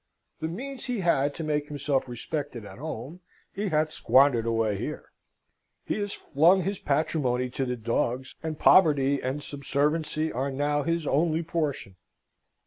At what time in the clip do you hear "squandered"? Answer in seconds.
3.91-4.47